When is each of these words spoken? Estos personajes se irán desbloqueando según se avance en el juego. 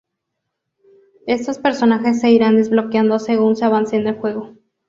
Estos 1.27 1.59
personajes 1.59 2.21
se 2.21 2.31
irán 2.31 2.55
desbloqueando 2.55 3.19
según 3.19 3.55
se 3.55 3.65
avance 3.65 3.97
en 3.97 4.07
el 4.07 4.15
juego. 4.17 4.55